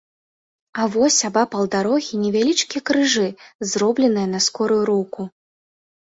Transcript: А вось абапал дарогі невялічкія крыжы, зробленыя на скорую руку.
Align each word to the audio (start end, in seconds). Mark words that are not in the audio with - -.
А 0.83 0.85
вось 0.93 1.17
абапал 1.27 1.67
дарогі 1.75 2.13
невялічкія 2.21 2.81
крыжы, 2.91 3.25
зробленыя 3.73 4.27
на 4.31 4.39
скорую 4.47 4.79
руку. 4.91 5.21